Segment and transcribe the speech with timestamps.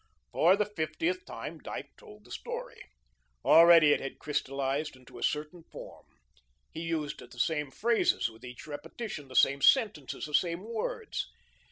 [0.31, 2.89] For the fiftieth time Dyke told the story.
[3.45, 6.07] Already it had crystallised into a certain form.
[6.71, 11.27] He used the same phrases with each repetition, the same sentences, the same words.